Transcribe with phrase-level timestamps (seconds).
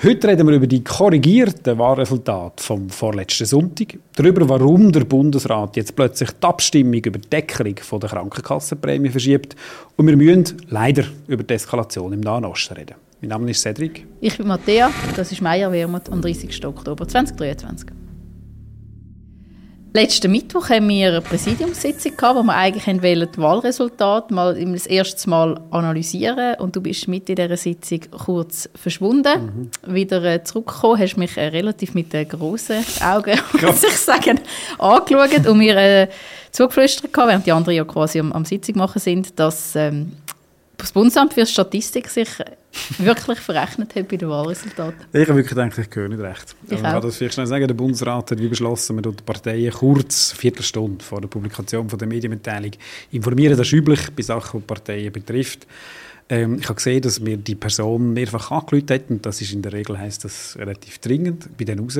[0.00, 5.96] Heute reden wir über die korrigierten Wahlresultate vom vorletzten Sonntag, darüber, warum der Bundesrat jetzt
[5.96, 9.56] plötzlich die Abstimmung über die Deckelung der Krankenkassenprämie verschiebt
[9.96, 12.94] und wir müssen leider über die Eskalation im Nahen Osten reden.
[13.20, 14.06] Mein Name ist Cedric.
[14.20, 16.64] Ich bin Matthäa, das ist Meier Wermut am 30.
[16.64, 18.07] Oktober 2023.
[20.00, 25.28] Letzten Mittwoch haben wir eine Präsidiumssitzung gehabt, wo wir eigentlich die Wahlresultate mal das erste
[25.28, 26.54] Mal analysieren.
[26.60, 29.92] Und du bist mit in dieser Sitzung kurz verschwunden, mhm.
[29.92, 34.38] wieder äh, zurückgekommen, hast mich äh, relativ mit äh, grossen Augen, muss ich sagen,
[34.78, 36.08] angeschaut und mir äh,
[36.52, 40.12] zugeflüstert gehabt, während die anderen ja quasi am, am Sitzung machen sind, dass ähm,
[40.76, 42.28] das Bundesamt für Statistik sich
[42.98, 45.06] wirklich verrechnet hat bei den Wahlresultaten.
[45.12, 46.54] Ich habe wirklich gedacht, ich gehöre nicht recht.
[46.66, 49.22] Ich Aber man kann das vielleicht schnell sagen, der Bundesrat hat wie beschlossen, man die
[49.24, 52.72] Parteien kurz, eine Viertelstunde vor der Publikation von der Medienmitteilung
[53.10, 53.56] informieren.
[53.56, 55.66] Das ist üblich bei Sachen, die Parteien betrifft.
[56.28, 59.62] Ähm, ich habe gesehen, dass mir die Person mehrfach angerufen hat und das ist in
[59.62, 61.98] der Regel heisst das relativ dringend bei den raus.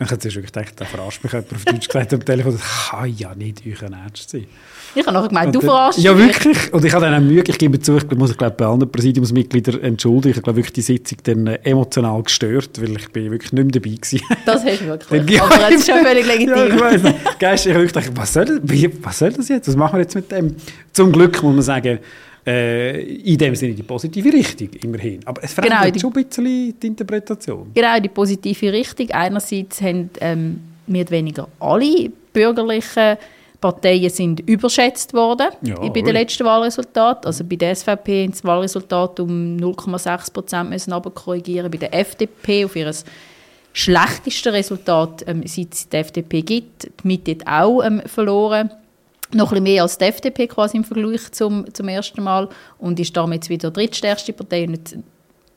[0.00, 2.90] Ich habe zuerst wirklich gedacht, da verarscht mich jemand auf Deutsch gesagt am Telefon, das
[2.90, 4.46] kann ja nicht euer Ernst sein.
[4.92, 6.72] Ich habe nachher gemeint, du verarschst Ja, wirklich.
[6.72, 8.90] Und ich habe dann auch Mühe, ich gebe zu, ich muss ich glaube bei allen
[8.90, 10.30] Präsidiumsmitgliedern entschuldigen.
[10.30, 13.64] Ich habe glaube wirklich die Sitzung dann äh, emotional gestört, weil ich bin wirklich nicht
[13.64, 14.20] mehr dabei gewesen.
[14.44, 15.40] Das hast du wirklich.
[15.40, 16.56] Aber das ist schon völlig legitim.
[16.56, 17.66] ja, ich weiss nicht.
[17.66, 18.60] Ich wirklich gedacht, was soll, das,
[19.00, 19.68] was soll das jetzt?
[19.68, 20.56] Was machen wir jetzt mit dem?
[20.92, 22.00] Zum Glück muss man sagen,
[22.46, 25.20] äh, in dem Sinne die positive Richtung, immerhin.
[25.24, 27.70] Aber es verändert genau, die, schon ein bisschen die Interpretation.
[27.74, 29.10] Genau, die positive Richtung.
[29.10, 33.16] Einerseits haben ähm, mehr oder weniger alle bürgerlichen
[33.60, 37.24] Parteien sind überschätzt worden ja, bei den letzten Wahlresultaten.
[37.24, 42.76] Also bei der SVP das Wahlresultat um 0,6 Prozent müssen korrigieren, bei der FDP auf
[42.76, 42.92] ihr
[43.72, 48.70] schlechtestes Resultat, ähm, seit es die FDP gibt, die Mitte auch ähm, verloren
[49.34, 52.98] noch ein bisschen mehr als die FDP quasi im Vergleich zum, zum ersten Mal und
[53.00, 54.96] ist damit wieder die drittstärkste Partei und nicht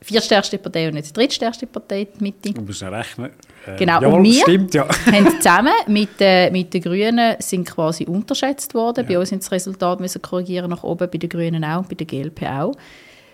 [0.01, 2.53] viertstärkste Partei und nicht die drittstärkste Partei, die Mitte.
[2.53, 3.31] Du musst ja rechnen.
[3.65, 4.87] Äh, genau, jawohl, und wir stimmt, ja.
[5.05, 9.03] haben zusammen mit, äh, mit den Grünen sind quasi unterschätzt worden.
[9.03, 9.07] Ja.
[9.09, 12.07] Bei uns sind das Resultat müssen korrigieren nach oben, bei den Grünen auch, bei der
[12.07, 12.73] GLP auch.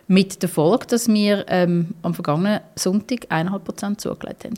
[0.07, 4.55] Mit der Folge, dass wir ähm, am vergangenen Sonntag 1,5% zugelegt haben.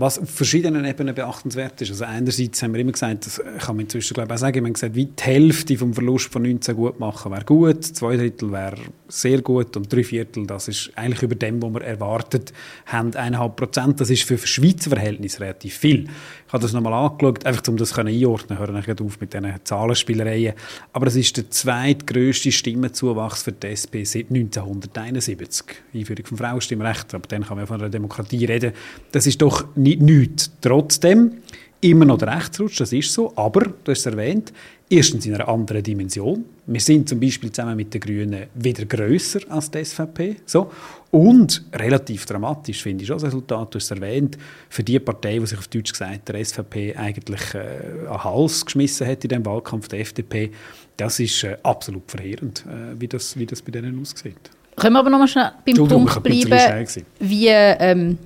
[0.00, 1.90] Was auf verschiedenen Ebenen beachtenswert ist.
[1.90, 4.62] Also einerseits haben wir immer gesagt, das kann man inzwischen glaube ich, auch sagen, wir
[4.62, 8.52] haben gesagt, wie die Hälfte vom Verlust von 19 gut machen wäre gut, zwei Drittel
[8.52, 8.76] wäre
[9.08, 12.52] sehr gut und drei Viertel, das ist eigentlich über dem, was wir erwartet
[12.86, 14.00] haben, eineinhalb Prozent.
[14.00, 16.04] Das ist für Schweizer Verhältnisse relativ viel.
[16.46, 20.54] Ich habe das nochmal angeschaut, einfach um das einordnen hören ich auf mit diesen Zahlenspielereien.
[20.92, 25.64] Aber es ist der zweitgrößte Stimmenzuwachs für die SP seit 1971.
[25.92, 28.72] Einführung vom Frauenstimmrecht, aber dann kann man von einer Demokratie reden.
[29.10, 30.50] Das ist doch nicht nichts.
[30.60, 31.38] Trotzdem
[31.80, 34.52] immer noch der Rechtsrutsch, das ist so, aber, du hast es erwähnt,
[34.90, 36.44] erstens in einer anderen Dimension.
[36.66, 40.36] Wir sind zum Beispiel zusammen mit den Grünen wieder grösser als die SVP.
[40.44, 40.70] So.
[41.10, 44.36] Und relativ dramatisch finde ich das Resultat, du hast es erwähnt,
[44.68, 48.64] für die Partei, die sich auf Deutsch gesagt der SVP eigentlich äh, an den Hals
[48.64, 50.50] geschmissen hat in diesem Wahlkampf, der FDP,
[50.96, 54.36] das ist äh, absolut verheerend, äh, wie, das, wie das bei denen aussieht.
[54.76, 56.86] Können wir aber noch mal schnell beim du, Punkt bleiben,
[57.20, 58.18] wie ähm,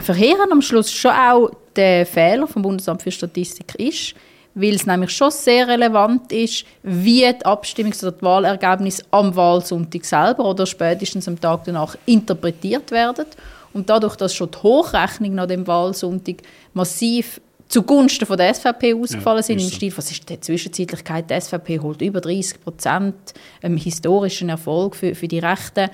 [0.00, 4.14] verheerend am Schluss schon auch der Fehler vom Bundesamt für Statistik ist,
[4.54, 10.04] weil es nämlich schon sehr relevant ist, wie die Abstimmungs- oder die Wahlergebnisse am Wahlsonntag
[10.04, 13.26] selber oder spätestens am Tag danach interpretiert werden.
[13.72, 16.36] Und dadurch, dass schon die Hochrechnung nach dem Wahlsonntag
[16.72, 21.40] massiv zugunsten von der SVP ausgefallen ja, sind, im Stil, was ist die Zwischenzeitlichkeit, die
[21.40, 23.14] SVP holt über 30 Prozent,
[23.62, 25.90] ähm, historischen Erfolg für, für die Rechten,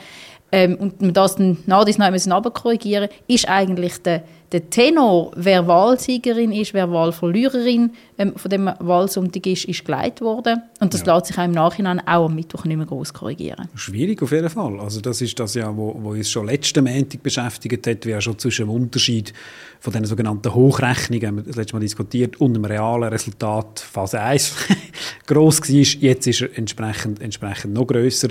[0.53, 4.22] ähm, und man das dann nach dies noch korrigieren ist eigentlich der,
[4.53, 10.62] der Tenor, wer Wahlsiegerin ist, wer Wahlverliererin ähm, von dem Wahlsonntag ist, ist geleitet worden.
[10.78, 11.12] Und das ja.
[11.12, 13.69] lässt sich auch im Nachhinein auch am Mittwoch nicht mehr groß korrigieren.
[13.75, 14.78] Schwierig auf jeden Fall.
[14.78, 18.21] Also das ist das ja, wo, wo uns schon letzten Montag beschäftigt hat, wie ja
[18.21, 19.33] schon zwischen dem Unterschied
[19.81, 24.21] von den sogenannten Hochrechnungen, haben wir das letzte Mal diskutiert, und dem realen Resultat Phase
[24.21, 24.54] 1
[25.27, 26.00] groß war.
[26.00, 28.28] Jetzt ist er entsprechend, entsprechend noch grösser.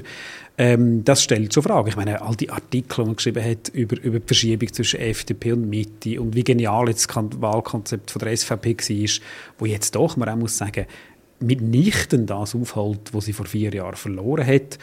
[0.58, 1.88] Ähm, das stellt schon Fragen.
[1.88, 5.54] Ich meine, all die Artikel, die man geschrieben hat über, über die Verschiebung zwischen FDP
[5.54, 9.26] und Mitte und wie genial jetzt das Wahlkonzept von der SVP war,
[9.58, 10.86] wo jetzt doch, man auch muss sagen,
[11.40, 14.78] mitnichten das aufholt, was sie vor vier Jahren verloren hat.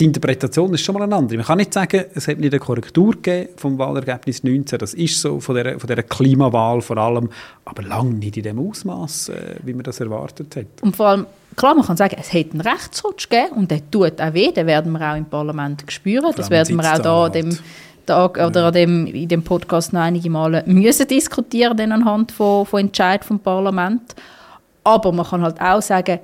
[0.00, 1.36] Die Interpretation ist schon mal eine andere.
[1.36, 4.78] Man kann nicht sagen, es hat nicht eine Korrektur gegeben vom Wahlergebnis 19.
[4.78, 7.28] Das ist so, von dieser, von dieser Klimawahl vor allem,
[7.64, 10.66] aber lange nicht in dem Ausmaß, äh, wie man das erwartet hat.
[10.80, 11.26] Und vor allem,
[11.56, 14.66] klar, man kann sagen, es hat einen Rechtsrutsch gegeben und der tut auch weh, den
[14.66, 16.32] werden wir auch im Parlament spüren.
[16.36, 17.58] Das werden wir auch da dem
[18.06, 22.66] Tag oder an dem, in dem Podcast noch einige Male müssen diskutieren dann anhand von,
[22.66, 24.14] von Entscheid vom Parlament.
[24.84, 26.18] Aber man kann halt auch sagen,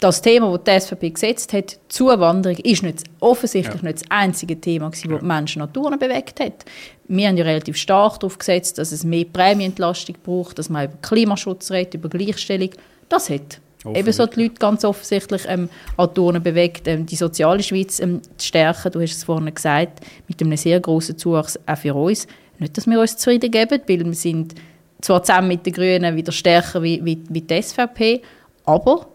[0.00, 3.88] das Thema, das die SVP gesetzt hat, Zuwanderung, ist nicht, offensichtlich ja.
[3.88, 5.18] nicht das einzige Thema gewesen, das ja.
[5.20, 6.64] die Menschen Naturen bewegt hat.
[7.08, 10.96] Wir haben ja relativ stark darauf gesetzt, dass es mehr Prämienentlastung braucht, dass man über
[11.00, 12.70] Klimaschutz redet, über Gleichstellung.
[13.08, 13.60] Das hat
[13.94, 18.46] ebenso die Leute ganz offensichtlich ähm, an Turnen bewegt, ähm, die soziale Schweiz ähm, zu
[18.46, 18.92] stärken.
[18.92, 22.26] Du hast es vorhin gesagt, mit einem sehr grossen Zuwachs auch für uns.
[22.58, 24.54] Nicht, dass wir uns zufrieden geben, weil wir sind
[25.00, 28.22] zwar zusammen mit den Grünen wieder stärker wie, wie, wie die SVP,
[28.64, 29.06] aber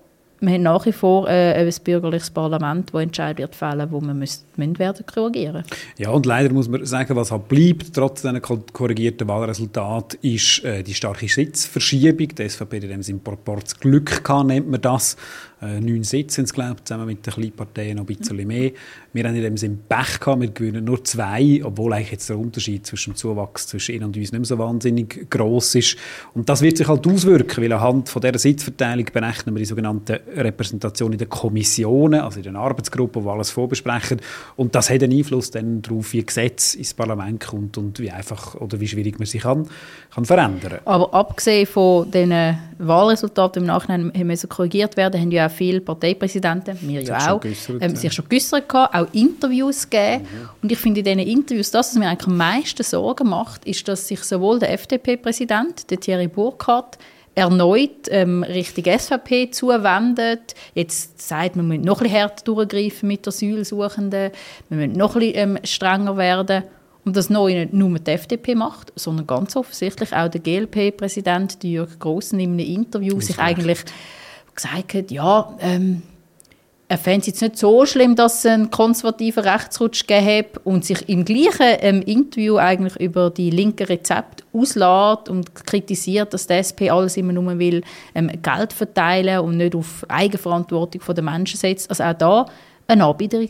[0.41, 4.13] wir haben nach wie vor äh, ein bürgerliches Parlament, das Entscheidungen wird fällen, wo wir
[4.13, 5.63] müssen, werden korrigieren.
[5.97, 10.81] Ja, und leider muss man sagen, was halt bleibt, trotz dieser korrigierten Wahlresultat, ist äh,
[10.81, 12.29] die starke Sitzverschiebung.
[12.29, 15.15] Die SVP hat in dem Proports Glück gehabt, nennt man das.
[15.61, 18.71] Äh, neun Sitze sind es, glaube zusammen mit den Kleinparteien noch ein bisschen mehr.
[19.13, 22.39] Wir haben in dem Sinne Pech gehabt, wir gewinnen nur zwei, obwohl eigentlich jetzt der
[22.39, 25.97] Unterschied zwischen dem Zuwachs zwischen ihnen und uns nicht mehr so wahnsinnig gross ist.
[26.33, 30.21] Und das wird sich halt auswirken, weil anhand von dieser Sitzverteilung berechnen wir die sogenannte
[30.35, 34.19] Repräsentation in den Kommissionen, also in den Arbeitsgruppen, wo alles vorbesprechen.
[34.55, 38.55] Und das hat einen Einfluss dann darauf, wie Gesetz ins Parlament kommt und wie einfach
[38.55, 39.67] oder wie schwierig man sich kann,
[40.11, 40.79] kann verändern.
[40.85, 47.01] Aber abgesehen von den Wahlresultaten im Nachhinein müssen korrigiert werden, haben ja viele Parteipräsidenten, wir
[47.01, 47.41] ja auch,
[47.79, 50.23] ähm, sich schon geäußert gehabt, auch Interviews gegeben.
[50.23, 50.49] Mhm.
[50.63, 53.87] Und ich finde in diesen Interviews, das, was mir eigentlich am meisten Sorgen macht, ist,
[53.87, 56.97] dass sich sowohl der FDP-Präsident, der Thierry Burkhardt,
[57.35, 60.53] erneut ähm, Richtung SVP zuwendet.
[60.73, 64.31] Jetzt sagt man, wir müssen noch ein bisschen härter durchgreifen mit Asylsuchenden,
[64.69, 66.63] wir müssen noch ein bisschen ähm, strenger werden.
[67.03, 71.99] Und das Neue nicht nur die FDP macht, sondern ganz offensichtlich auch der GLP-Präsident Jürg
[71.99, 73.79] Grossen in einem Interview sich eigentlich
[74.55, 76.03] gesagt hat, ja, ähm,
[76.91, 81.07] er fände es jetzt nicht so schlimm, dass es einen konservativen Rechtsrutsch gegeben und sich
[81.07, 86.91] im gleichen ähm, Interview eigentlich über die linken Rezepte auslässt und kritisiert, dass die SP
[86.91, 87.81] alles immer nur will,
[88.13, 91.89] ähm, Geld verteilen und nicht auf Eigenverantwortung der Menschen setzt.
[91.89, 92.45] Also auch da
[92.87, 93.47] eine Anbieterung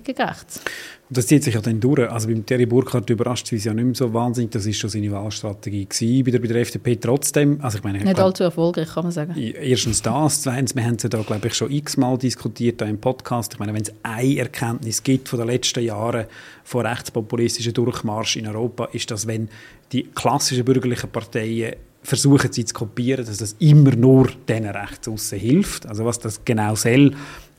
[1.11, 1.17] gerecht.
[1.17, 2.09] Das zieht sich ja dann durch.
[2.09, 4.51] Also beim Terry Burkhardt überrascht es ja nicht mehr so wahnsinnig.
[4.51, 6.23] Das ist schon seine Wahlstrategie gewesen.
[6.23, 7.59] Bei der, bei der FDP trotzdem.
[7.61, 9.35] Also ich meine, nicht glaub, allzu erfolgreich, kann man sagen.
[9.37, 10.41] Erstens das.
[10.41, 13.53] Zweitens, wir haben es ja da, glaube ich, schon x-mal diskutiert da im Podcast.
[13.53, 16.25] Ich meine, wenn es eine Erkenntnis gibt von den letzten Jahren
[16.63, 19.49] von rechtspopulistischen Durchmarsch in Europa, ist das, wenn
[19.91, 25.85] die klassischen bürgerlichen Parteien versuchen sie zu kopieren, dass das immer nur diesen Rechtsaussen hilft.
[25.85, 27.13] Also was das genau soll,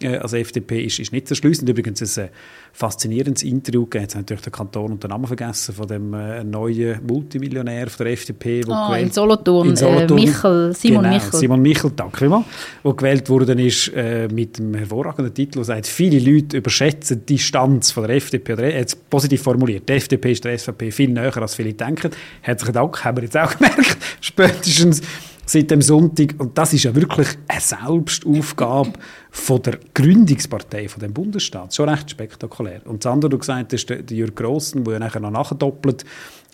[0.05, 1.67] äh, als FDP ist, ist nicht zu erschliessen.
[1.67, 2.29] Übrigens ein äh,
[2.73, 4.05] faszinierendes Interview gegeben.
[4.05, 8.05] Jetzt habe natürlich den Kanton und den Namen vergessen von dem äh, neuen Multimillionär von
[8.05, 8.67] der FDP.
[8.67, 11.33] Wo oh, in Solothurn, in Solothurn äh, Michel, Simon genau, Michel.
[11.33, 12.47] Simon Michel, danke vielmals.
[12.83, 17.35] Wo gewählt worden ist äh, mit dem hervorragenden Titel, der sagt, viele Leute überschätzen die
[17.35, 18.55] Distanz von der FDP.
[18.55, 22.11] Oder, jetzt positiv formuliert, die FDP ist der SVP viel näher, als viele denken.
[22.41, 23.99] Herzlichen Dank, haben wir jetzt auch gemerkt.
[24.21, 25.03] Spätestens
[25.47, 26.35] seit dem Sonntag.
[26.39, 28.93] Und das ist ja wirklich eine Selbstaufgabe
[29.31, 31.75] von der Gründungspartei von dem Bundesstaat.
[31.75, 32.83] Schon recht spektakulär.
[32.87, 36.05] Und das andere, du gesagt hast, der, Jürg Grossen, der ja nachher noch nachdoppelt,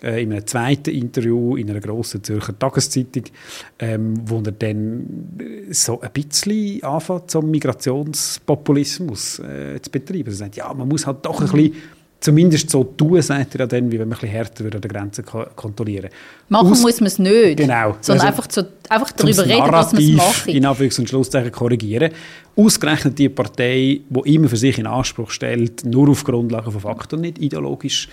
[0.01, 3.23] äh, in einem zweiten Interview in einer grossen Zürcher Tageszeitung,
[3.79, 10.29] ähm, wo er dann so ein bisschen anfängt, zum Migrationspopulismus äh, zu betreiben.
[10.29, 11.73] Er sagt, ja, man muss halt doch ein bisschen
[12.19, 15.23] zumindest so tun, sagt er dann, wie wenn man ein bisschen härter an der Grenze
[15.23, 16.09] kontrollieren
[16.49, 17.95] Machen Aus muss man es nicht, genau.
[18.01, 20.47] sondern also, einfach, zu, einfach darüber reden, Narrativ, was man es macht.
[20.47, 22.11] in Anführungs- und Schlusszeichen korrigieren.
[22.55, 27.21] Ausgerechnet die Partei, die immer für sich in Anspruch stellt, nur auf Grundlage von Fakten
[27.21, 28.09] nicht ideologisch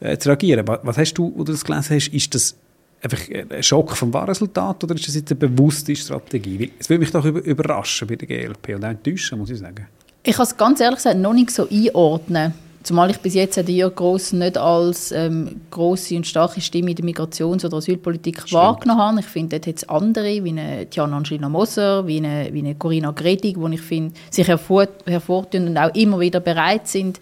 [0.00, 0.66] äh, zu reagieren.
[0.82, 2.56] Was hast du, wo du das gelesen hast, ist das
[3.02, 6.72] einfach ein Schock vom Wahlresultat oder ist das jetzt eine bewusste Strategie?
[6.78, 9.86] Es würde mich doch überraschen bei der GLP und auch enttäuschen, muss ich sagen.
[10.22, 12.54] Ich kann es ganz ehrlich gesagt noch nicht so einordnen.
[12.84, 16.96] Zumal ich bis jetzt die Jörg Gross nicht als ähm, grosse und starke Stimme in
[16.96, 18.52] der Migrations- oder Asylpolitik Stimmt.
[18.52, 19.20] wahrgenommen habe.
[19.20, 22.74] Ich finde, dort hat es andere, wie eine Tiana Angelina Moser, wie eine, wie eine
[22.74, 27.20] Corinna Gredig, die ich finde, sich hervor, hervortun und auch immer wieder bereit sind,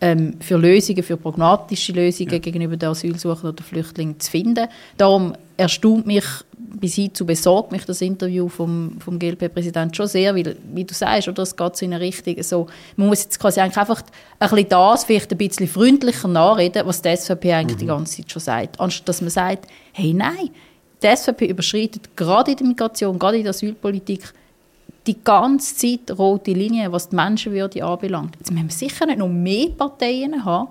[0.00, 2.38] ähm, für Lösungen, für pragmatische Lösungen ja.
[2.38, 4.66] gegenüber den Asylsuchern oder Flüchtlingen zu finden.
[4.96, 6.24] Darum erstaunt mich
[6.80, 11.28] bis zu besorgt mich das Interview vom, vom GLP-Präsidenten schon sehr, weil, wie du sagst,
[11.28, 12.66] oder, es geht so in eine Richtung, so,
[12.96, 14.02] man muss jetzt quasi eigentlich einfach
[14.38, 17.80] ein bisschen das, vielleicht ein bisschen freundlicher nachreden, was die SVP eigentlich mhm.
[17.80, 20.50] die ganze Zeit schon sagt, anstatt dass man sagt, hey, nein,
[21.02, 24.32] die SVP überschreitet gerade in der Migration, gerade in der Asylpolitik
[25.06, 28.36] die ganze Zeit rote Linie, was die Menschenwürde anbelangt.
[28.38, 30.68] Jetzt müssen wir sicher nicht noch mehr Parteien haben,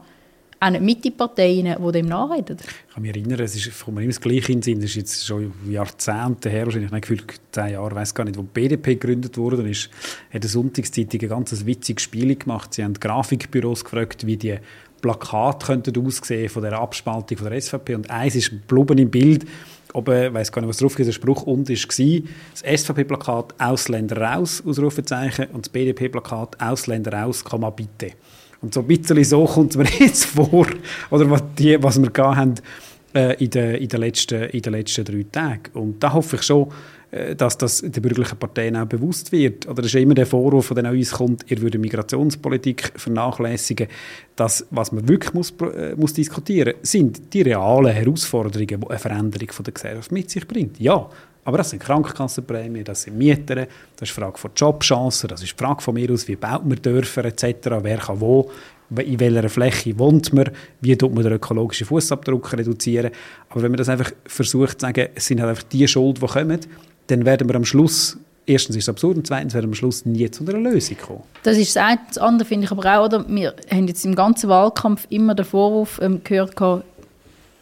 [0.64, 2.58] auch nicht Mitte-Parteien, die dem nachreden.
[2.60, 4.96] Ich kann mich erinnern, es ist, kommt mir das Gleiche in den Sinn, das ist
[4.96, 8.50] jetzt schon Jahrzehnte her, wahrscheinlich nicht gefühlt zehn Jahre, ich weiß gar nicht, wo die
[8.54, 9.90] BDP gegründet wurde, ist,
[10.32, 12.74] hat eine Sonntagszeitung ein ganz witziges Spiel gemacht.
[12.74, 14.58] Sie haben Grafikbüros gefragt, wie die
[15.02, 19.46] Plakate könnten aussehen von der Abspaltung von der SVP und eins ist Bluben im Bild
[19.94, 23.54] oben, ich weiß gar nicht, was drauf ist, der Spruch und ist war, das SVP-Plakat
[23.60, 27.44] «Ausländer raus», Ausrufezeichen, und das BDP-Plakat «Ausländer raus,
[27.76, 28.16] bitte».
[28.64, 30.66] Und so ein bisschen so kommt es mir jetzt vor,
[31.12, 32.56] oder was, die, was wir gehabt haben
[33.14, 35.64] äh, in, den, in, den letzten, in den letzten drei Tagen.
[35.74, 36.72] Und da hoffe ich schon,
[37.12, 39.68] äh, dass das den bürgerlichen Parteien auch bewusst wird.
[39.68, 43.88] Oder es ist immer der Vorwurf, der an uns kommt, ihr würdet Migrationspolitik vernachlässigen.
[44.38, 49.52] Das, was man wirklich muss, äh, muss diskutieren sind die realen Herausforderungen, die eine Veränderung
[49.52, 50.80] von der Gesellschaft mit sich bringt.
[50.80, 51.10] Ja,
[51.46, 55.52] aber das sind Krankenkassenprämien, das sind Mieten, das ist die Frage von Jobchancen, das ist
[55.52, 58.50] die Frage von mir aus, wie baut man Dörfer etc., wer kann wo,
[58.96, 60.50] in welcher Fläche wohnt man,
[60.82, 63.12] wie tut man den ökologischen Fußabdruck reduzieren.
[63.50, 66.26] Aber wenn man das einfach versucht zu sagen, es sind halt einfach die Schuld, die
[66.28, 66.60] kommen,
[67.08, 70.06] dann werden wir am Schluss erstens ist es absurd und zweitens werden wir am Schluss
[70.06, 71.24] nie zu einer Lösung kommen.
[71.44, 72.00] Das ist das eine.
[72.08, 73.26] Das andere finde ich aber auch, oder?
[73.28, 76.56] wir haben jetzt im ganzen Wahlkampf immer den Vorwurf ähm, gehört,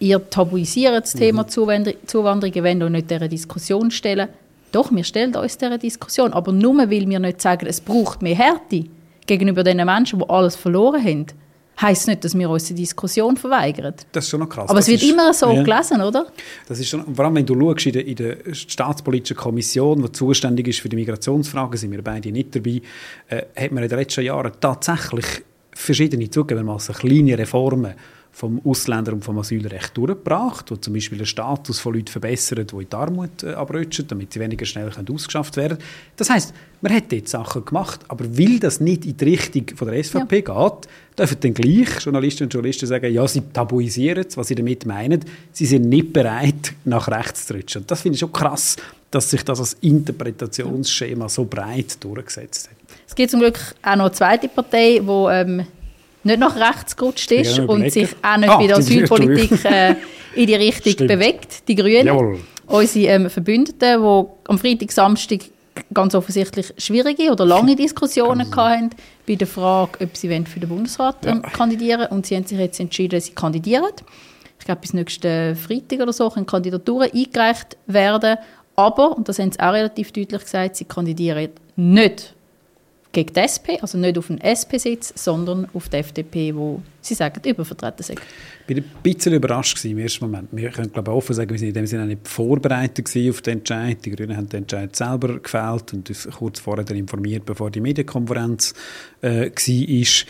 [0.01, 1.19] ihr tabuisiert das mhm.
[1.19, 4.29] Thema Zuwanderung, ihr wollt nicht dieser Diskussion stellen.
[4.71, 8.35] Doch, wir stellen uns dieser Diskussion, aber nur, weil wir nicht sagen, es braucht mehr
[8.35, 8.85] Härte
[9.25, 11.25] gegenüber den Menschen, die alles verloren haben
[11.81, 13.93] heisst nicht, dass wir uns die Diskussion verweigern.
[14.11, 14.69] Das ist schon noch krass.
[14.69, 15.63] Aber das es wird ist, immer so ja.
[15.63, 16.27] gelesen, oder?
[16.67, 20.11] Das ist schon, vor allem, wenn du schaust, in der, in der Staatspolitischen Kommission, die
[20.11, 22.81] zuständig ist für die Migrationsfragen, sind wir beide nicht dabei,
[23.29, 25.25] äh, hat man in den letzten Jahren tatsächlich
[25.73, 27.93] verschiedene, zugegebenermaßen kleine Reformen
[28.31, 32.75] vom Ausländer- und vom Asylrecht durchgebracht, wo zum Beispiel den Status von Leuten verbessert, die
[32.75, 35.77] in die Armut äh, abrutschen, damit sie weniger schnell können ausgeschafft werden.
[36.15, 39.89] Das heißt, man hat dort Sachen gemacht, aber weil das nicht in die Richtung von
[39.89, 40.69] der SVP ja.
[40.69, 44.85] geht, dürfen dann gleich Journalistinnen und Journalisten sagen, ja, sie tabuisieren es, was sie damit
[44.85, 47.81] meinen, sie sind nicht bereit, nach rechts zu rutschen.
[47.81, 48.77] Und das finde ich schon krass,
[49.11, 52.77] dass sich das als Interpretationsschema so breit durchgesetzt hat.
[53.07, 55.67] Es gibt zum Glück auch noch eine zweite Partei, die ähm,
[56.23, 59.95] nicht nach rechts gerutscht ist und sich auch nicht ah, bei der Asylpolitik äh,
[60.35, 61.09] in die Richtung Stimmt.
[61.09, 61.67] bewegt.
[61.67, 62.39] Die Grünen, Jawohl.
[62.67, 65.41] unsere ähm, Verbündeten, die am Freitag, Samstag
[65.93, 68.89] ganz offensichtlich schwierige oder lange Diskussionen hatten
[69.27, 71.49] bei der Frage, ob sie für den Bundesrat ähm, ja.
[71.49, 73.91] kandidieren Und sie haben sich jetzt entschieden, sie kandidieren.
[74.59, 78.37] Ich glaube, bis nächsten Freitag oder so können Kandidaturen eingereicht werden.
[78.75, 82.35] Aber, und das haben sie auch relativ deutlich gesagt, sie kandidieren nicht
[83.11, 87.41] gegen die SP, also nicht auf den SP-Sitz, sondern auf die FDP, wo sie sagen,
[87.43, 88.21] übervertreten sind.
[88.67, 90.49] Ich war ein bisschen überrascht im ersten Moment.
[90.51, 93.59] Wir können glaube ich offen sagen, wir sind in dem Sinne nicht vorbereitet auf den
[93.59, 93.97] Entscheid.
[94.05, 98.73] Die Grünen haben den Entscheid selber gefällt und uns kurz vorher informiert, bevor die Medienkonferenz
[99.21, 100.25] äh, war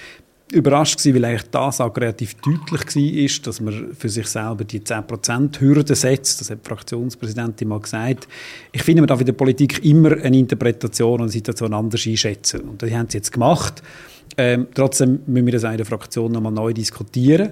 [0.52, 4.82] überrascht gewesen, weil eigentlich die Ansage relativ deutlich war, dass man für sich selber die
[4.82, 6.42] 10%-Hürde setzt.
[6.42, 8.28] Das hat die Fraktionspräsidentin mal gesagt.
[8.72, 12.62] Ich finde, man darf in der Politik immer eine Interpretation und eine Situation anders einschätzen.
[12.62, 13.82] Und das haben sie jetzt gemacht.
[14.38, 17.52] Ähm, trotzdem müssen wir das in der Fraktion nochmal neu diskutieren.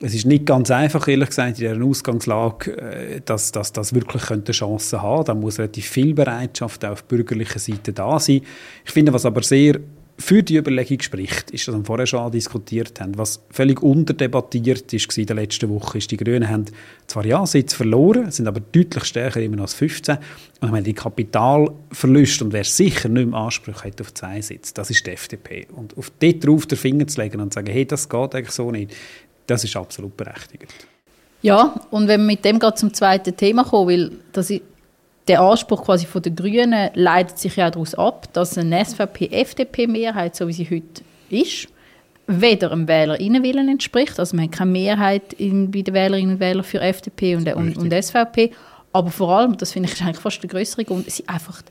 [0.00, 4.30] Es ist nicht ganz einfach, ehrlich gesagt, in dieser Ausgangslage, äh, dass, dass das wirklich
[4.30, 5.32] eine Chance haben könnte.
[5.32, 8.42] Da muss relativ viel Bereitschaft auf bürgerlicher Seite da sein.
[8.84, 9.80] Ich finde, was aber sehr
[10.18, 15.18] für die Überlegung spricht, ist, was wir vorher schon diskutiert haben, was völlig unterdebattiert ist
[15.18, 16.64] in der letzten Woche, ist, die Grünen haben
[17.06, 20.16] zwar ja Sitz verloren, sind aber deutlich stärker immer noch als 15
[20.60, 24.90] und haben die Kapitalverlust und wer sicher nicht mehr Anspruch hat auf zwei Sitze, das
[24.90, 25.66] ist die FDP.
[25.74, 28.50] Und auf dort drauf den Finger zu legen und zu sagen, hey, das geht eigentlich
[28.52, 28.94] so nicht,
[29.46, 30.72] das ist absolut berechtigt.
[31.42, 34.50] Ja, und wenn wir mit dem zum zweiten Thema kommen, weil das
[35.28, 40.46] der Anspruch quasi von den Grünen leitet sich ja daraus ab, dass eine SVP-FDP-Mehrheit, so
[40.46, 41.68] wie sie heute ist,
[42.26, 46.64] weder dem Wählerinnenwillen entspricht, also man hat keine Mehrheit in, bei den Wählerinnen und Wählern
[46.64, 48.52] für FDP und, und, und SVP,
[48.92, 51.62] aber vor allem, das finde ich eigentlich fast der größere Grund, sie einfach,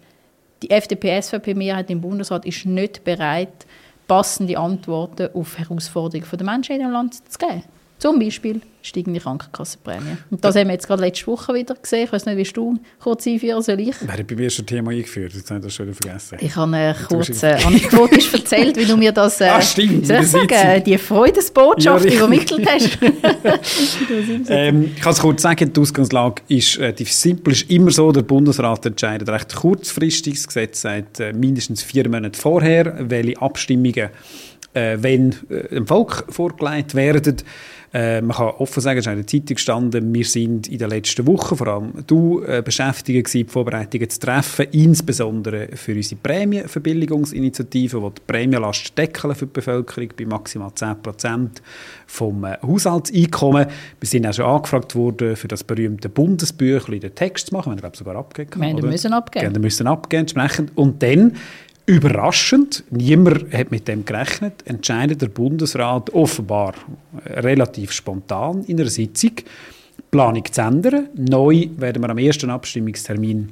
[0.61, 3.65] die FDP-SVP-Mehrheit im Bundesrat ist nicht bereit,
[4.07, 7.63] passende Antworten auf Herausforderungen der Menschen in dem Land zu geben.
[7.97, 10.17] Zum Beispiel steigende Krankenkassenprämie.
[10.29, 12.03] Und das haben wir jetzt gerade letzte Woche wieder gesehen.
[12.03, 13.95] Ich weiß nicht, wie du kurz einführen soll ich?
[14.01, 15.33] Hat bei mir schon ein Thema eingeführt?
[15.33, 16.37] Jetzt habe ich das schon wieder vergessen.
[16.41, 20.17] Ich habe äh, kurz äh, anekdotisch erzählt, wie du mir das äh, ah, stimmt, soll
[20.17, 22.99] ich sagen, die Freudesbotschaft ja, übermittelt hast.
[24.49, 27.53] ähm, ich kann es kurz sagen, die Ausgangslage ist relativ simpel.
[27.53, 30.35] Es ist immer so, der Bundesrat entscheidet recht kurzfristig.
[30.35, 34.09] Das Gesetz sagt äh, mindestens vier Monate vorher, welche Abstimmungen
[34.75, 37.37] äh, wenn äh, dem Volk vorgelegt werden.
[37.95, 40.89] Äh, man kann offen sagen, es ist in der Zeitung gestanden, wir sind in den
[40.89, 46.19] letzten Wochen, vor allem du, äh, beschäftigt gewesen, die Vorbereitungen zu treffen, insbesondere für unsere
[46.21, 51.47] Prämienverbilligungsinitiative, die die Prämienlast deckeln für die Bevölkerung bei maximal 10%
[52.05, 53.67] vom äh, Haushaltseinkommen.
[54.01, 57.67] Wir sind auch schon angefragt worden, für das berühmte Bundesbüchlein den Text zu machen.
[57.67, 58.75] Wir haben, glaube sogar abgegeben.
[58.75, 59.53] Wir müssen abgeben.
[59.53, 60.77] Wir müssen abgeben, entsprechend.
[60.77, 61.37] Und dann
[61.87, 66.73] Überraschend, niemand hat mit dem gerechnet, entscheidet der Bundesrat offenbar
[67.27, 69.33] relativ spontan in einer Sitzung,
[70.09, 71.09] Planung zu ändern.
[71.13, 73.51] Neu werden wir am ersten Abstimmungstermin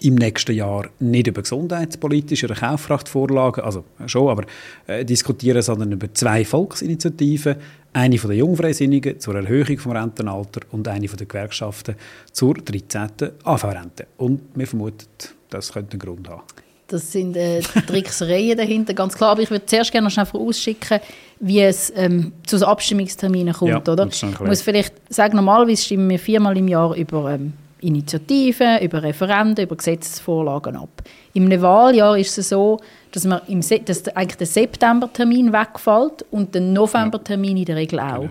[0.00, 4.44] im nächsten Jahr nicht über gesundheitspolitische oder Kaufkraftvorlagen, also schon, aber
[4.86, 7.56] äh, diskutieren, sondern über zwei Volksinitiativen.
[7.92, 11.96] Eine von den Jungfreisinnigen zur Erhöhung vom Rentenalter und eine von den Gewerkschaften
[12.30, 13.30] zur 13.
[13.42, 14.06] AV-Rente.
[14.18, 15.08] Und wir vermuten,
[15.50, 16.42] das könnte einen Grund haben.
[16.88, 19.30] Das sind äh, Tricksereien dahinter, ganz klar.
[19.32, 21.00] Aber ich würde zuerst gerne noch schnell vorausschicken,
[21.40, 23.70] wie es ähm, zu Abstimmungsterminen kommt.
[23.70, 24.06] Ja, oder?
[24.06, 29.64] Ich muss vielleicht sagen, normalerweise stimmen wir viermal im Jahr über ähm, Initiativen, über Referenden,
[29.64, 31.02] über Gesetzesvorlagen ab.
[31.34, 32.78] Im Wahljahr ist es so,
[33.12, 38.00] dass, man im Se dass eigentlich der Septembertermin wegfällt und der Novembertermin in der Regel
[38.00, 38.20] auch.
[38.20, 38.30] Genau.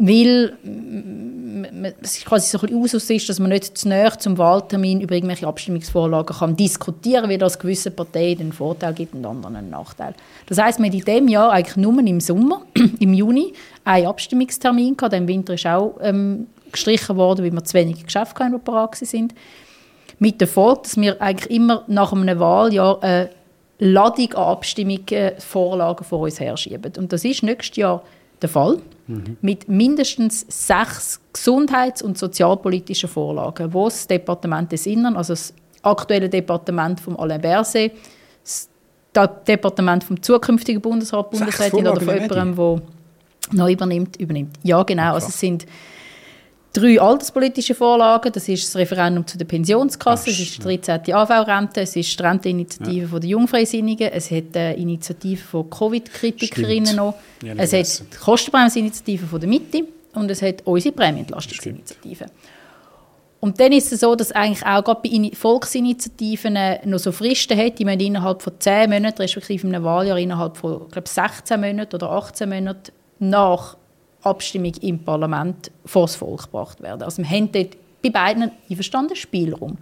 [0.00, 0.56] Weil
[2.02, 5.48] es quasi so ein Usus ist, dass man nicht zu näher zum Wahltermin über irgendwelche
[5.48, 10.14] Abstimmungsvorlagen kann diskutieren kann, wie das gewisse Parteien einen Vorteil gibt und anderen einen Nachteil.
[10.46, 12.62] Das heisst, wir haben in diesem Jahr eigentlich nur im Sommer,
[13.00, 13.52] im Juni,
[13.84, 15.14] einen Abstimmungstermin gehabt.
[15.14, 18.94] Im Winter ist auch ähm, gestrichen worden, weil wir zu wenige Geschäfte hatten, die parat
[18.94, 19.34] sind.
[20.20, 23.30] Mit der Folge, dass wir eigentlich immer nach einem Wahljahr eine
[23.80, 26.92] Ladung an Abstimmungen, Vorlagen vor uns herschieben.
[26.96, 28.04] Und das ist nächstes Jahr
[28.40, 28.78] der Fall.
[29.08, 29.38] Mhm.
[29.40, 36.28] Mit mindestens sechs gesundheits- und sozialpolitischen Vorlagen, wo das Departement des Innern, also das aktuelle
[36.28, 37.92] Departement von Alain Berset,
[38.42, 38.68] das
[39.46, 42.82] Departement vom zukünftigen Bundesrat, Bundesrätin oder von jemandem, der
[43.52, 44.56] neu übernimmt, übernimmt.
[44.62, 45.14] Ja, genau.
[45.14, 45.66] Also es sind
[46.72, 48.32] drei alterspolitische Vorlagen.
[48.32, 51.14] Das ist das Referendum zu der Pensionskasse, es ist die 13.
[51.14, 53.18] AV-Rente, es ist die Renteninitiative ja.
[53.18, 59.40] der Jungfreisinnigen, es hat eine Initiative von Covid-Kritikerinnen noch, ja, es hat die Kostenbremsinitiative von
[59.40, 59.84] der Mitte
[60.14, 62.26] und es hat unsere Prämienentlastungsinitiative.
[63.40, 67.78] Und dann ist es so, dass eigentlich auch gerade bei Volksinitiativen noch so Fristen hat,
[67.78, 72.10] die man innerhalb von 10 Monaten, respektive einem Wahljahr innerhalb von, glaube 16 Monaten oder
[72.10, 73.76] 18 Monaten nach
[74.22, 77.02] Abstimmung im Parlament vor das Volk gebracht werden.
[77.02, 79.78] Also wir haben dort bei beiden einverstanden Spielraum.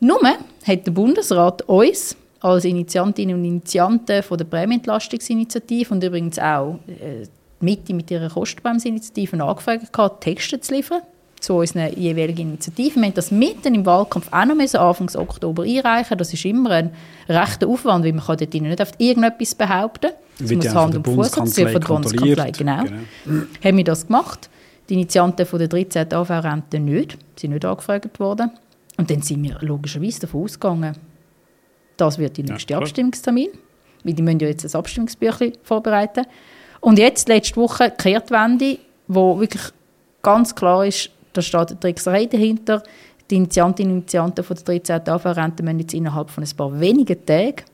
[0.00, 0.20] Nur
[0.66, 7.26] hat der Bundesrat uns als Initiantinnen und Initianten von der Prämienentlastungsinitiative und übrigens auch äh,
[7.60, 11.02] die Mitte mit ihrer Kostenbremsinitiative angefragt, Texte zu liefern
[11.40, 13.02] zu unseren jeweiligen Initiativen.
[13.02, 16.16] Wir haben das mitten im Wahlkampf auch noch müssen, Anfang Oktober einreichen.
[16.18, 16.90] Das ist immer ein
[17.28, 20.10] rechter Aufwand, weil man kann dort nicht auf irgendetwas behaupten.
[20.38, 22.84] Das Wird muss Hand und Fuß haben, von der Bundeskanzlei, genau.
[22.84, 23.42] genau.
[23.62, 24.50] Haben wir das gemacht.
[24.88, 26.12] Die Initianten von der 13.
[26.12, 28.50] AV-Rente nicht, sind nicht angefragt worden.
[28.96, 30.96] Und dann sind wir logischerweise davon ausgegangen,
[31.96, 33.50] das wird der nächste ja, Abstimmungstermin,
[34.02, 36.26] weil die müssen ja jetzt ein Abstimmungsbüchlein vorbereiten.
[36.80, 39.62] Und jetzt, letzte Woche, die Kehrtwende, wo wirklich
[40.22, 42.82] ganz klar ist, da steht eine Trickserei dahinter.
[43.30, 45.08] Die Initiantinnen und Initianten von der 13.
[45.08, 47.64] AV-Rente müssen jetzt innerhalb von ein paar wenigen Tagen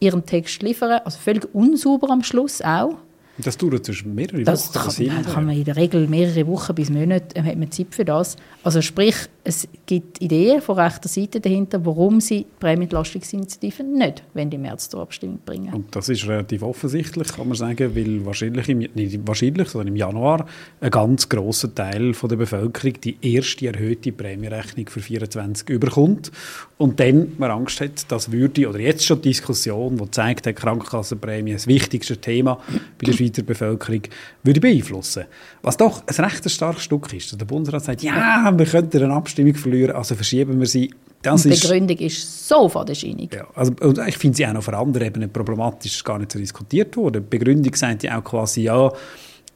[0.00, 1.00] ihren Text liefern.
[1.04, 2.96] Also völlig unsauber am Schluss auch.
[3.38, 5.06] Das dauert zwischen mehrere das Wochen.
[5.08, 8.36] Kann, kann man in der Regel mehrere Wochen bis Monate hat man Zeit für das.
[8.62, 14.50] Also sprich, es gibt Ideen von rechter Seite dahinter, warum sie die Prämienentlastungsinitiativen nicht wenn
[14.50, 15.72] im März zur Abstimmung bringen.
[15.72, 19.96] Und das ist relativ offensichtlich, kann man sagen, weil wahrscheinlich, im, nicht wahrscheinlich, sondern im
[19.96, 20.46] Januar
[20.80, 26.30] ein ganz grosser Teil von der Bevölkerung die erste erhöhte Prämienrechnung für 2024 überkommt
[26.78, 30.52] und dann man Angst hat, das würde, oder jetzt schon die Diskussion, die zeigt, die
[30.52, 32.58] Krankenkassenprämie das wichtigste Thema
[32.98, 34.02] bei der Schweizer Bevölkerung,
[34.42, 35.24] würde beeinflussen.
[35.62, 37.38] Was doch ein recht starkes Stück ist.
[37.38, 40.90] Der Bundesrat sagt, ja, wir könnten eine Abstimmung verlieren, also verschieben wir sie.
[41.22, 43.34] Das die Begründung ist, ist so fadenscheinig.
[43.34, 46.38] Ja, also, und ich finde sie auch noch auf anderen Ebenen problematisch, gar nicht so
[46.38, 47.22] diskutiert worden.
[47.22, 48.90] Die Begründung sagt ja auch quasi, ja,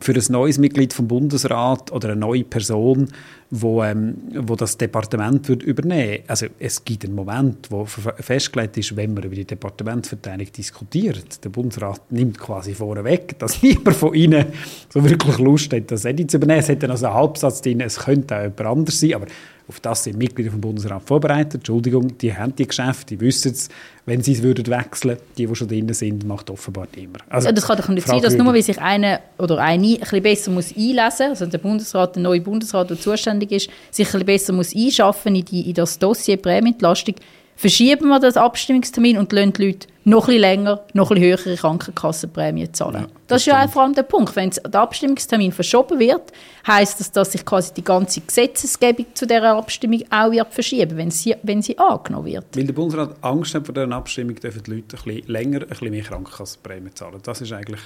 [0.00, 3.08] für ein neues Mitglied vom Bundesrat oder eine neue Person,
[3.50, 8.96] wo, ähm, wo das Departement wird übernehmen Also es gibt einen Moment, wo festgelegt ist,
[8.96, 11.42] wenn man über die Departementverteilung diskutiert.
[11.42, 14.46] Der Bundesrat nimmt quasi vorweg, dass niemand von ihnen
[14.92, 16.60] so wirklich Lust hat, das zu übernehmen.
[16.60, 19.26] Es hat dann also einen Halbsatz drin, es könnte auch jemand anders sein, aber
[19.66, 21.54] auf das sind Mitglieder vom Bundesrat vorbereitet.
[21.54, 23.68] Entschuldigung, die haben die Geschäfte, die wissen es.
[24.04, 27.18] Wenn sie es würden wechseln, die, die schon drin sind, macht offenbar immer.
[27.30, 30.22] Also, das kann doch nicht sein, dass nur weil sich einer oder eine ein bisschen
[30.22, 30.98] besser muss einlesen
[31.30, 34.76] muss, also der Bundesrat, der neue Bundesrat, der zuständig ist, sich ein bisschen besser muss
[34.76, 37.14] einschaffen in, die, in das Dossier Prämienentlastung,
[37.56, 42.70] verschieben wir den Abstimmungstermin und lassen die Leute noch ein länger, noch ein höhere Krankenkassenprämie
[42.72, 43.02] zahlen.
[43.02, 44.36] Ja, das, ist ja vor allem der Punkt.
[44.36, 46.32] Wenn der Abstimmungstermin verschoben wird,
[46.66, 51.10] heißt das, dass sich quasi die ganze Gesetzesgebung zu dieser Abstimmung auch wird verschieben, wenn
[51.10, 52.44] sie, wenn sie angenommen wird.
[52.54, 55.68] Weil der Bundesrat Angst hat vor dieser Abstimmung, dürfen die Leute ein bisschen länger ein
[55.68, 57.20] bisschen mehr Krankenkassenprämie zahlen.
[57.22, 57.80] Das ist eigentlich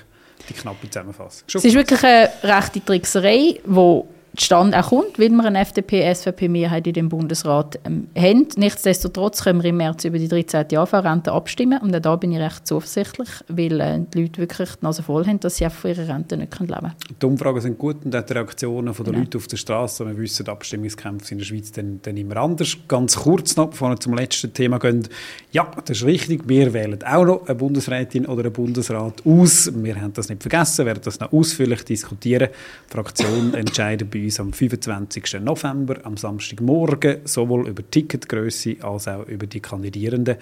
[0.48, 1.48] die knappe Zusammenfassung.
[1.48, 4.02] Schon es ist wirklich eine rechte Trickserei, die
[4.40, 8.46] Stand auch kommt, weil wir eine FDP-SVP-Mehrheit in dem Bundesrat ähm, haben.
[8.56, 10.76] Nichtsdestotrotz können wir im März über die 13.
[10.76, 14.84] AV-Rente abstimmen und auch da bin ich recht zuversichtlich, weil äh, die Leute wirklich die
[14.84, 16.92] Nase voll haben, dass sie von ihrer Rente nicht leben können.
[17.20, 19.18] Die Umfragen sind gut und auch die Reaktionen der ja.
[19.18, 20.06] Leute auf der Straße.
[20.06, 22.76] Wir wissen, die Abstimmungskämpfe in der Schweiz dann, dann immer anders.
[22.86, 25.08] Ganz kurz noch, bevor wir zum letzten Thema gehen.
[25.52, 29.70] Ja, das ist richtig, wir wählen auch noch eine Bundesrätin oder einen Bundesrat aus.
[29.74, 32.48] Wir haben das nicht vergessen, werden das noch ausführlich diskutieren.
[32.88, 35.40] Die Fraktion entscheidet bei uns am 25.
[35.40, 40.36] November, am Samstagmorgen, sowohl über die Ticketgröße als auch über die Kandidierenden.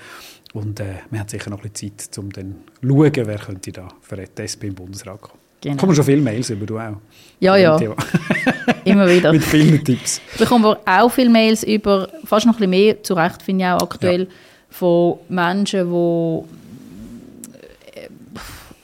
[0.53, 3.73] Und äh, wir haben sicher noch ein bisschen Zeit, um dann zu schauen, wer könnte
[3.73, 5.39] da für die SP im Bundesrat kommen.
[5.61, 5.77] Genau.
[5.77, 6.97] Kommen schon viele Mails über, du auch?
[7.41, 7.77] Ja, ja.
[8.85, 9.33] Immer wieder.
[9.33, 10.21] Mit vielen Tipps.
[10.39, 13.71] Bekommen wir auch viele Mails über, fast noch ein bisschen mehr, zu Recht finde ich
[13.71, 14.29] auch aktuell, ja.
[14.71, 16.45] von Menschen, die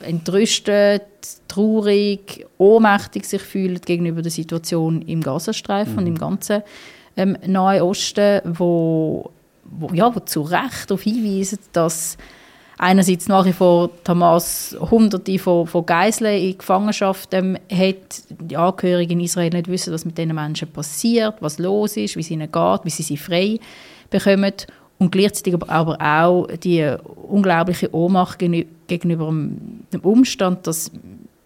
[0.03, 1.03] entrüstet,
[1.47, 5.99] traurig, ohnmächtig sich fühlen gegenüber der Situation im Gazastreifen mhm.
[5.99, 6.63] und im ganzen
[7.15, 9.31] ähm, Nahen Osten, wo,
[9.63, 12.17] wo, ja, wo zu Recht darauf hinweisen, dass
[12.77, 19.19] einerseits nach wie vor Hamas hunderte von, von Geiseln in Gefangenschaft ähm, hat, die Angehörigen
[19.19, 22.51] in Israel nicht wissen, was mit diesen Menschen passiert, was los ist, wie es ihnen
[22.51, 23.59] geht, wie sie sie frei
[24.09, 24.53] bekommen
[25.03, 26.95] und gleichzeitig aber auch die
[27.27, 30.91] unglaubliche Ohnmacht gegenüber dem Umstand, dass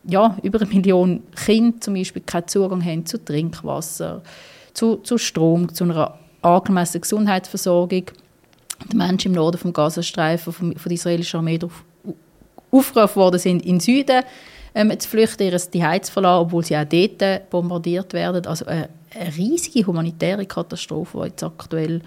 [0.07, 4.21] ja, über eine Million Kinder zum Beispiel keinen Zugang haben zu Trinkwasser,
[4.73, 8.03] zu, zu Strom, zu einer angemessenen Gesundheitsversorgung.
[8.91, 11.59] Die Menschen im Norden vom Gazastreifen von, von der israelischen Armee
[12.69, 14.23] aufgerufen worden sind, in den Süden
[14.75, 18.45] ähm, zu flüchten, ihr Zuhause zu verlassen, obwohl sie auch dort bombardiert werden.
[18.45, 18.89] Also eine,
[19.19, 22.01] eine riesige humanitäre Katastrophe, die jetzt aktuell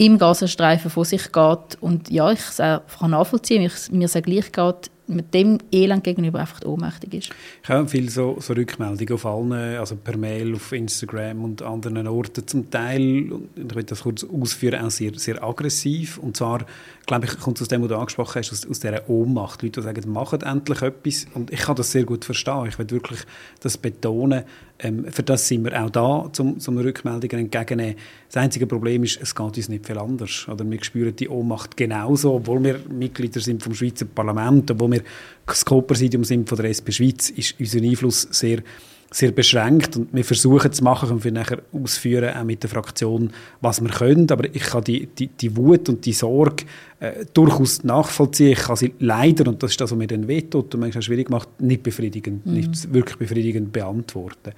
[0.00, 1.76] im Gazastreifen vor sich geht.
[1.82, 7.14] Und ja, ich kann nachvollziehen, mir sehr gleich geht, mit dem Elend gegenüber einfach ohnmächtig
[7.14, 7.30] ist.
[7.62, 12.06] Ich habe viele so, so Rückmeldungen auf allen, also per Mail, auf Instagram und anderen
[12.06, 16.18] Orten zum Teil, ich will das kurz ausführen, auch sehr, sehr aggressiv.
[16.18, 16.64] Und zwar,
[17.06, 19.62] glaube ich, kommt es aus dem, was du angesprochen hast, aus, aus dieser Ohnmacht.
[19.62, 21.26] Leute, die sagen, machen endlich etwas.
[21.34, 22.66] Und ich kann das sehr gut verstehen.
[22.68, 23.20] Ich will wirklich
[23.60, 24.44] das betonen.
[24.82, 27.96] Ähm, für das sind wir auch da, um, um Rückmeldungen entgegenzunehmen.
[28.28, 30.46] Das einzige Problem ist, es geht uns nicht viel anders.
[30.48, 34.99] Oder wir spüren die Ohnmacht genauso, obwohl wir Mitglieder sind vom Schweizer Parlament, obwohl wir
[35.46, 38.62] das Co-Präsidium sind von der SP Schweiz, ist unser Einfluss sehr
[39.10, 43.32] sehr beschränkt und wir versuchen zu machen, können wir nachher ausführen, auch mit der Fraktion,
[43.60, 46.64] was wir können, aber ich kann die, die, die Wut und die Sorge
[47.00, 50.74] äh, durchaus nachvollziehen, ich kann sie leider, und das ist das, was mir dann wehtut
[50.74, 52.52] und manchmal schwierig macht, nicht befriedigend, mhm.
[52.52, 54.52] nicht wirklich befriedigend beantworten.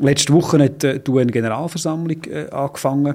[0.00, 3.14] Letzte Woche hat äh, die UN-Generalversammlung äh, angefangen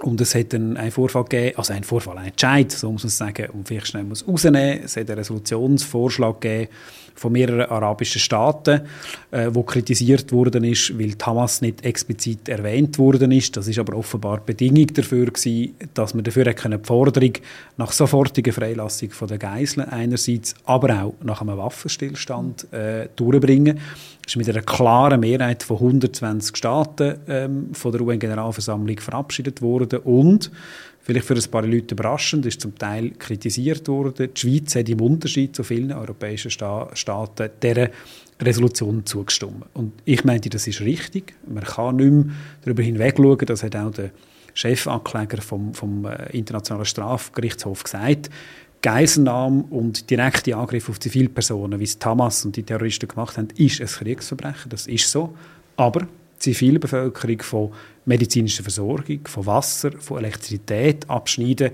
[0.00, 3.10] und es hat einen, einen Vorfall gegeben, also einen Vorfall, einen Entscheid, so muss man
[3.10, 4.80] sagen, und vielleicht schnell muss rausnehmen.
[4.84, 6.70] Es hat einen Resolutionsvorschlag gegeben,
[7.18, 8.82] von mehreren arabischen Staaten,
[9.30, 13.56] äh, wo kritisiert worden ist, weil Hamas nicht explizit erwähnt worden ist.
[13.56, 17.32] Das ist aber offenbar Bedingung dafür gewesen, dass man dafür eine Forderung
[17.76, 23.80] nach sofortiger Freilassung von der Geiseln einerseits, aber auch nach einem Waffenstillstand äh, durchbringen.
[24.22, 30.00] Das ist mit einer klaren Mehrheit von 120 Staaten ähm, von der UN-Generalversammlung verabschiedet worden
[30.00, 30.50] und
[31.08, 34.28] vielleicht für ein paar Leute überraschend, ist zum Teil kritisiert worden.
[34.34, 37.88] Die Schweiz hat im Unterschied zu vielen europäischen Sta Staaten dieser
[38.40, 39.64] Resolution zugestimmt.
[39.72, 41.34] Und ich meinte, das ist richtig.
[41.46, 42.24] Man kann nicht mehr
[42.60, 44.10] darüber hinweg schauen, das hat auch der
[44.52, 48.28] Chefankläger vom, vom äh, Internationalen Strafgerichtshof gesagt,
[48.82, 53.80] Geiselnahme und direkte Angriffe auf Zivilpersonen, wie es Hamas und die Terroristen gemacht haben, ist
[53.80, 54.68] ein Kriegsverbrechen.
[54.68, 55.34] Das ist so.
[55.76, 56.06] Aber
[56.38, 57.72] Zivilbevölkerung von
[58.08, 61.70] medizinischer Versorgung, von Wasser, von Elektrizität abschneiden,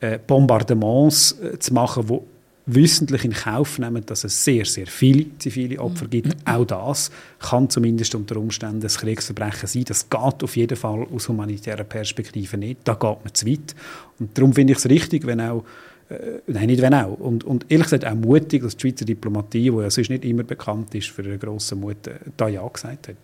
[0.00, 2.26] äh, Bombardements äh, zu machen, wo
[2.66, 6.26] wissentlich in Kauf nehmen, dass es sehr, sehr viele zivile Opfer gibt.
[6.26, 6.52] Mhm.
[6.52, 9.84] Auch das kann zumindest unter Umständen ein Kriegsverbrechen sein.
[9.84, 12.80] Das geht auf jeden Fall aus humanitärer Perspektive nicht.
[12.82, 13.76] Da geht man zu weit.
[14.18, 15.64] Und darum finde ich es richtig, wenn auch
[16.08, 17.18] äh, nein, nicht wenn auch.
[17.18, 20.42] Und, und ehrlich gesagt auch mutig, dass die Schweizer Diplomatie, die ja sonst nicht immer
[20.42, 23.16] bekannt ist für eine grosse Mut, äh, da Ja gesagt hat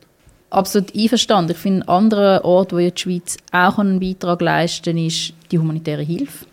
[0.52, 1.52] absolut einverstanden.
[1.52, 5.58] Ich finde, ein anderer Ort, wo die Schweiz auch einen Beitrag leisten kann, ist die
[5.58, 6.46] humanitäre Hilfe,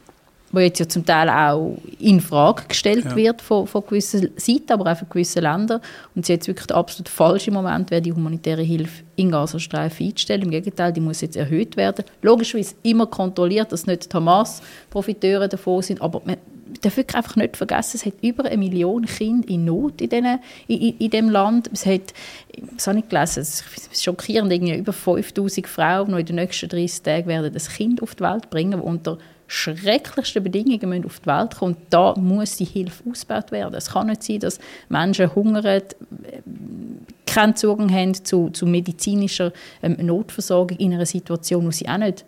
[0.52, 3.16] wo jetzt ja zum Teil auch in Frage gestellt ja.
[3.16, 5.82] wird von, von gewissen Seiten, aber auch von gewissen Ländern.
[6.16, 10.08] Und es ist jetzt wirklich der absolut falsche Moment, wäre die humanitäre Hilfe in Gazastreifen
[10.08, 10.44] einzustellen.
[10.44, 12.06] Im Gegenteil, die muss jetzt erhöht werden.
[12.22, 16.38] Logischerweise immer kontrolliert, dass nicht die Hamas-Profiteure davon sind, aber man,
[16.82, 20.40] darf wirklich einfach nicht vergessen, es hat über eine Million Kinder in Not in, denen,
[20.68, 21.70] in, in, dem Land.
[21.74, 22.14] Es hat,
[22.76, 26.70] das habe ich gelesen, es ist schockierend, irgendwie über 5000 Frauen, die in den nächsten
[26.70, 31.26] 30 Tagen werden das Kind auf die Welt bringen, unter schrecklichsten Bedingungen müssen auf die
[31.26, 31.78] Welt kommen.
[31.90, 33.74] Da muss die Hilfe ausgebaut werden.
[33.74, 35.82] Es kann nicht sein, dass Menschen hungern,
[37.26, 39.52] keinen Zugang haben zu, zu medizinischer
[39.82, 42.26] ähm, Notversorgung in einer Situation, wo sie auch nicht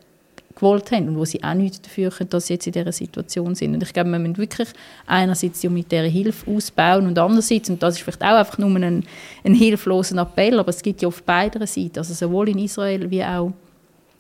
[0.55, 3.55] gewollt haben und wo sie auch nicht dafür können, dass sie jetzt in dieser Situation
[3.55, 3.73] sind.
[3.73, 4.69] Und ich glaube, wir müssen wirklich
[5.05, 9.03] einerseits die humanitäre Hilfe ausbauen und andererseits, und das ist vielleicht auch einfach nur ein,
[9.43, 13.23] ein hilfloser Appell, aber es gibt ja auf beiden Seiten, also sowohl in Israel wie
[13.23, 13.51] auch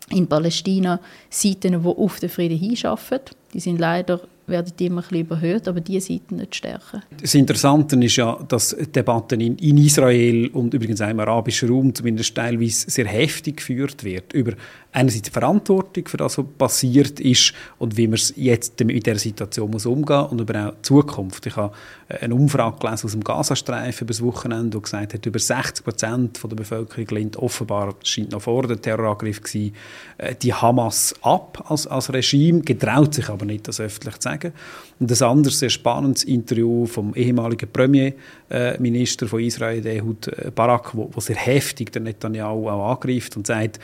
[0.09, 3.19] in Palästina, Seiten, die auf den Frieden hinschaffen.
[3.53, 4.19] Die sind leider
[4.51, 7.01] werden die immer ein überhört, aber diese Seiten nicht stärken.
[7.19, 11.95] Das Interessante ist ja, dass Debatten in, in Israel und übrigens auch im arabischen Raum
[11.95, 14.53] zumindest teilweise sehr heftig geführt wird über
[14.91, 19.71] einerseits die Verantwortung für das, was passiert ist und wie man jetzt mit dieser Situation
[19.71, 21.45] muss umgehen und über auch die Zukunft.
[21.45, 21.73] Ich habe
[22.09, 25.85] äh, eine Umfrage gelesen aus dem Gazastreifen über das Wochenende, die gesagt hat, über 60
[25.85, 29.73] Prozent der Bevölkerung lehnt offenbar, scheint noch vor dem Terrorangriff gewesen,
[30.17, 34.53] äh, die Hamas ab als, als Regime, getraut sich aber nicht, das öffentlich zu sagen.
[34.99, 41.19] Und ein anderes sehr spannendes Interview vom ehemaligen Premierminister von Israel, Ehud Barak, wo, wo
[41.19, 43.79] sehr heftig der Netanyahu auch angreift und sagt,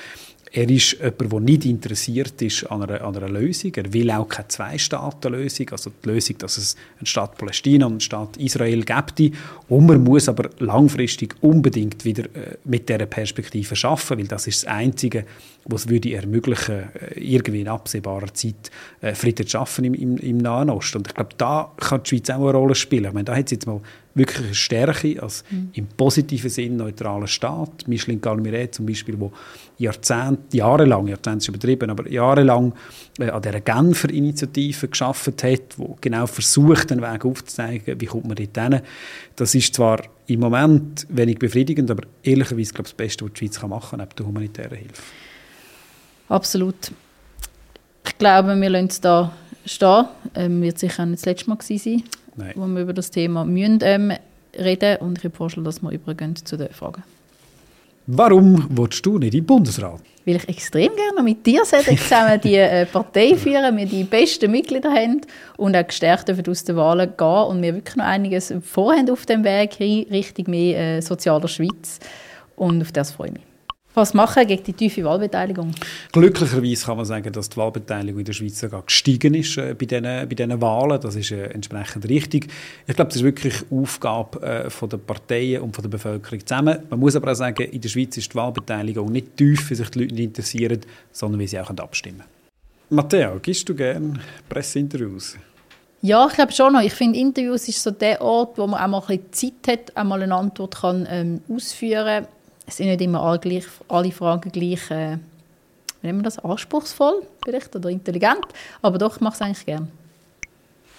[0.52, 3.72] er ist jemand, der nicht interessiert ist an einer, an einer Lösung.
[3.76, 8.00] Er will auch keine Zwei-Staaten-Lösung, also die Lösung, dass es einen Staat Palästina und einen
[8.02, 9.34] Staat Israel gibt.
[9.68, 14.64] Und man muss aber langfristig unbedingt wieder äh, mit dieser Perspektive schaffen, weil das ist
[14.64, 15.26] das Einzige,
[15.66, 20.38] was würde ermöglichen, äh, irgendwie in absehbarer Zeit äh, Frieden zu schaffen im, im, im
[20.38, 21.00] Nahen Osten.
[21.00, 23.06] Und ich glaube, da kann die Schweiz auch eine Rolle spielen.
[23.06, 23.82] Ich meine, da hat sie jetzt mal
[24.18, 25.70] wirklich eine Stärke als mhm.
[25.74, 27.88] im positiven Sinn neutraler Staat.
[27.88, 29.32] Micheline Galmiret zum Beispiel, wo
[29.78, 32.74] Jahrzehnte, jahrelang, Jahrzehnte ist übertrieben, aber jahrelang
[33.20, 38.28] äh, an dieser Genfer Initiative geschaffen hat, wo genau versucht, den Weg aufzuzeigen, wie kommt
[38.28, 38.82] man dort hin.
[39.36, 43.40] Das ist zwar im Moment wenig befriedigend, aber ehrlicherweise glaube ich, das Beste, was die
[43.48, 45.02] Schweiz machen kann, neben der humanitären Hilfe.
[46.30, 46.92] Absolut.
[48.06, 49.32] Ich glaube, wir lassen es da
[49.66, 50.06] stehen.
[50.36, 52.04] Ähm, wird sicher nicht das letzte Mal gewesen sein.
[52.38, 52.54] Nein.
[52.56, 54.14] wo wir über das Thema müssen, ähm,
[54.58, 57.04] reden Und ich habe vorschlagen, dass wir übergehen zu den Fragen.
[58.06, 60.00] Warum willst du nicht im Bundesrat?
[60.26, 64.92] Weil ich extrem gerne mit dir zusammen die äh, Partei führen, wir die besten Mitglieder
[64.92, 65.22] haben
[65.58, 69.44] und auch gestärkt aus den Wahlen gehen und wir wirklich noch einiges vorhaben auf dem
[69.44, 72.00] Weg hin, Richtung mehr äh, sozialer Schweiz.
[72.56, 73.44] Und auf das freue ich mich
[73.98, 75.72] was machen gegen die tiefe Wahlbeteiligung?
[76.12, 79.86] Glücklicherweise kann man sagen, dass die Wahlbeteiligung in der Schweiz sogar gestiegen ist äh, bei
[79.86, 81.02] diesen, bei diesen Wahlen.
[81.02, 82.48] Das ist äh, entsprechend richtig.
[82.88, 86.80] Ich glaube, das ist wirklich Aufgabe äh, von der Parteien und von der Bevölkerung zusammen.
[86.90, 89.90] Man muss aber auch sagen, in der Schweiz ist die Wahlbeteiligung nicht tief, wie sich
[89.90, 90.82] die Leute nicht interessieren,
[91.12, 92.30] sondern wie sie auch abstimmen können.
[92.90, 94.14] Matteo, gibst du gerne
[94.48, 95.36] Presseinterviews?
[96.02, 96.82] Ja, ich glaube schon noch.
[96.82, 99.98] Ich finde, Interviews ist so der Ort, wo man auch mal ein bisschen Zeit hat,
[99.98, 102.37] einmal eine Antwort kann, ähm, ausführen kann
[102.68, 105.18] es sind nicht immer alle, gleich, alle Fragen gleich, äh,
[106.02, 108.46] wie nennen wir das, anspruchsvoll vielleicht oder intelligent,
[108.82, 109.88] aber doch, ich mache es eigentlich gerne.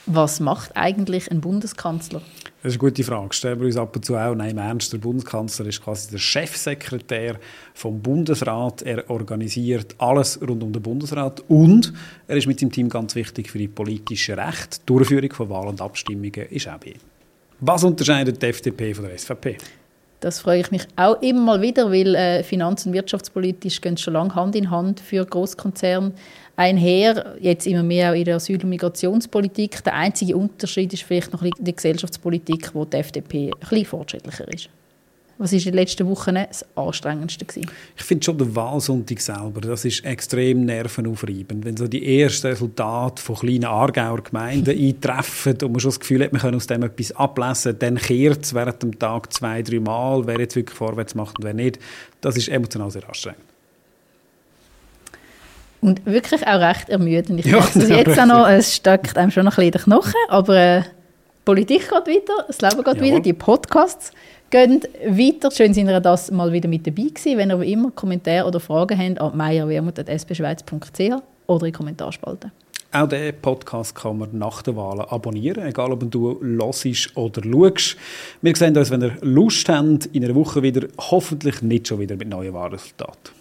[0.07, 2.23] Was macht eigentlich ein Bundeskanzler?
[2.63, 3.35] Das ist eine gute Frage.
[3.35, 4.35] Stellen wir uns ab und zu auch.
[4.35, 7.39] Nein, im Ernst, der Bundeskanzler ist quasi der Chefsekretär
[7.75, 8.81] vom Bundesrat.
[8.83, 11.93] Er organisiert alles rund um den Bundesrat und
[12.27, 14.81] er ist mit seinem Team ganz wichtig für die politische Recht.
[14.81, 17.01] Die Durchführung von Wahlen und Abstimmungen ist auch bei ihm.
[17.61, 19.59] Was unterscheidet die FDP von der SVP?
[20.21, 24.15] Das freue ich mich auch immer mal wieder, weil äh, finanz- und wirtschaftspolitisch gehen schon
[24.15, 26.13] lange Hand in Hand für Großkonzerne
[26.57, 27.37] einher.
[27.41, 29.85] Jetzt immer mehr auch in der Asyl- und Migrationspolitik.
[29.85, 34.69] Der einzige Unterschied ist vielleicht noch die Gesellschaftspolitik, wo die FDP ein bisschen fortschrittlicher ist.
[35.41, 37.45] Was war in den letzten Wochen das Anstrengendste?
[37.45, 37.71] Gewesen?
[37.97, 41.65] Ich finde schon der Wahlsonntag selber, das ist extrem nervenaufreibend.
[41.65, 46.25] Wenn so die ersten Resultate von kleinen Aargauer Gemeinden eintreffen und man schon das Gefühl
[46.25, 49.79] hat, man kann aus dem etwas ablesen, dann kehrt es während dem Tag zwei, drei
[49.79, 51.79] Mal, wer jetzt wirklich vorwärts macht und wer nicht.
[52.21, 53.43] Das ist emotional sehr anstrengend.
[55.81, 57.39] Und wirklich auch recht ermüdend.
[57.39, 60.15] Ich ja, merke es jetzt auch noch, es steckt einem schon noch ein bisschen Knochen,
[60.29, 60.83] aber äh,
[61.45, 63.03] Politik geht weiter, das Leben geht ja.
[63.03, 64.11] weiter, die Podcasts
[64.51, 65.51] gehen weiter.
[65.51, 67.39] Schön, sind ihr das mal wieder mit dabei gewesen.
[67.39, 72.51] Wenn ihr immer Kommentare oder Fragen habt, an meierwermut.spschweiz.ch oder in die Kommentarspalte.
[72.91, 77.97] Auch diesen Podcast kann man nach der Wahl abonnieren, egal ob du hörst oder schaust.
[78.41, 82.17] Wir sehen uns, wenn ihr Lust habt, in einer Woche wieder, hoffentlich nicht schon wieder
[82.17, 83.38] mit neuen Wahlresultaten.